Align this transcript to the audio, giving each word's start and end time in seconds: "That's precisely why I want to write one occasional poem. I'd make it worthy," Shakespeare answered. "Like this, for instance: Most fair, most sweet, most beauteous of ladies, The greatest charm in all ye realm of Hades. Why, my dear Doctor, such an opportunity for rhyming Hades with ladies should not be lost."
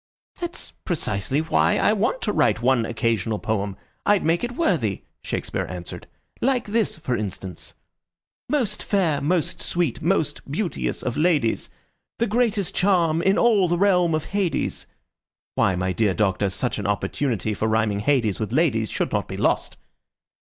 "That's 0.39 0.71
precisely 0.83 1.41
why 1.41 1.77
I 1.77 1.93
want 1.93 2.23
to 2.23 2.31
write 2.33 2.63
one 2.63 2.87
occasional 2.87 3.37
poem. 3.37 3.77
I'd 4.03 4.23
make 4.25 4.43
it 4.43 4.53
worthy," 4.53 5.03
Shakespeare 5.21 5.67
answered. 5.69 6.07
"Like 6.41 6.65
this, 6.65 6.97
for 6.97 7.15
instance: 7.15 7.75
Most 8.49 8.81
fair, 8.81 9.21
most 9.21 9.61
sweet, 9.61 10.01
most 10.01 10.41
beauteous 10.49 11.03
of 11.03 11.17
ladies, 11.17 11.69
The 12.17 12.25
greatest 12.25 12.73
charm 12.73 13.21
in 13.21 13.37
all 13.37 13.69
ye 13.69 13.75
realm 13.77 14.15
of 14.15 14.25
Hades. 14.33 14.87
Why, 15.53 15.75
my 15.75 15.93
dear 15.93 16.15
Doctor, 16.15 16.49
such 16.49 16.79
an 16.79 16.87
opportunity 16.87 17.53
for 17.53 17.67
rhyming 17.67 17.99
Hades 17.99 18.39
with 18.39 18.51
ladies 18.51 18.89
should 18.89 19.11
not 19.11 19.27
be 19.27 19.37
lost." 19.37 19.77